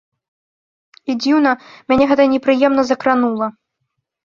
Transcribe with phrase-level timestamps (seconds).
[1.11, 1.51] І дзіўна,
[1.95, 3.53] мяне гэта непрыемна закранула.